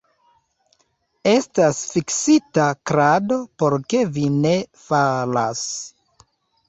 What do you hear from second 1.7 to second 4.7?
fiksita krado, por ke vi ne